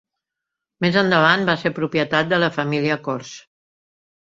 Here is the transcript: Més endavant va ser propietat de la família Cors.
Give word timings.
Més 0.85 0.97
endavant 1.01 1.45
va 1.51 1.57
ser 1.67 1.73
propietat 1.77 2.35
de 2.35 2.43
la 2.47 2.53
família 2.59 3.01
Cors. 3.11 3.41